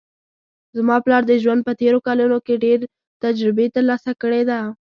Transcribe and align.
زما 0.77 0.95
پلار 1.05 1.23
د 1.27 1.31
ژوند 1.43 1.61
په 1.67 1.73
تېرو 1.81 1.99
کلونو 2.07 2.37
کې 2.45 2.61
ډېر 2.65 2.79
تجربې 3.23 3.67
ترلاسه 3.75 4.11
کړې 4.21 4.41
ده 4.49 4.59